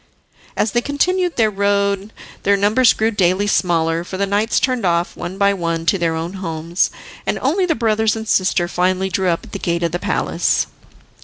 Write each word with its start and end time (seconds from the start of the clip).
As 0.57 0.71
they 0.71 0.81
continued 0.81 1.35
their 1.35 1.51
road 1.51 2.11
their 2.41 2.57
numbers 2.57 2.91
grew 2.91 3.11
daily 3.11 3.45
smaller, 3.45 4.03
for 4.03 4.17
the 4.17 4.25
knights 4.25 4.59
turned 4.59 4.83
off 4.83 5.15
one 5.15 5.37
by 5.37 5.53
one 5.53 5.85
to 5.85 5.99
their 5.99 6.15
own 6.15 6.33
homes, 6.41 6.89
and 7.27 7.37
only 7.37 7.67
the 7.67 7.75
brothers 7.75 8.15
and 8.15 8.27
sister 8.27 8.67
finally 8.67 9.09
drew 9.09 9.29
up 9.29 9.43
at 9.43 9.51
the 9.51 9.59
gate 9.59 9.83
of 9.83 9.91
the 9.91 9.99
palace. 9.99 10.65